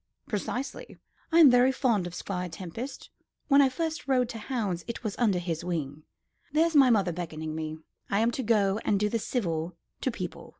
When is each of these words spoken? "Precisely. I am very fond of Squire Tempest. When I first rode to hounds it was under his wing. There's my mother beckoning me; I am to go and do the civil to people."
"Precisely. 0.27 0.97
I 1.31 1.39
am 1.41 1.51
very 1.51 1.71
fond 1.71 2.07
of 2.07 2.15
Squire 2.15 2.49
Tempest. 2.49 3.11
When 3.49 3.61
I 3.61 3.69
first 3.69 4.07
rode 4.07 4.29
to 4.29 4.39
hounds 4.39 4.83
it 4.87 5.03
was 5.03 5.15
under 5.19 5.37
his 5.37 5.63
wing. 5.63 6.01
There's 6.51 6.75
my 6.75 6.89
mother 6.89 7.11
beckoning 7.11 7.53
me; 7.53 7.77
I 8.09 8.21
am 8.21 8.31
to 8.31 8.41
go 8.41 8.79
and 8.83 8.99
do 8.99 9.09
the 9.09 9.19
civil 9.19 9.75
to 10.01 10.09
people." 10.09 10.49